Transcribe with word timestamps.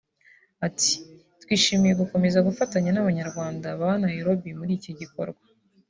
Ati 0.67 0.93
“Twishimiye 1.41 1.93
gukomeza 2.01 2.45
gufatanya 2.47 2.89
n’Abanyarwanda 2.93 3.67
baba 3.79 3.99
Nairobi 4.01 4.49
muri 4.59 4.71
iki 4.79 4.91
gikorwa 4.99 5.43